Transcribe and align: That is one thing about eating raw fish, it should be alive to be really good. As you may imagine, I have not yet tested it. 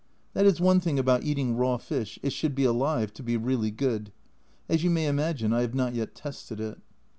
That 0.33 0.47
is 0.47 0.59
one 0.59 0.79
thing 0.79 0.97
about 0.97 1.21
eating 1.23 1.55
raw 1.55 1.77
fish, 1.77 2.17
it 2.23 2.33
should 2.33 2.55
be 2.55 2.63
alive 2.63 3.13
to 3.13 3.21
be 3.21 3.37
really 3.37 3.69
good. 3.69 4.11
As 4.67 4.83
you 4.83 4.89
may 4.89 5.05
imagine, 5.05 5.53
I 5.53 5.61
have 5.61 5.75
not 5.75 5.93
yet 5.93 6.15
tested 6.15 6.59
it. 6.59 6.79